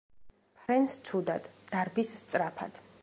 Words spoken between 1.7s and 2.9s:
დარბის სწრაფად.